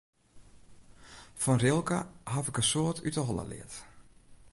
Fan 1.33 1.57
Rilke 1.61 1.99
haw 2.31 2.47
ik 2.49 2.57
in 2.59 2.69
soad 2.71 2.97
út 3.07 3.13
de 3.13 3.19
holle 3.27 3.45
leard. 3.51 3.73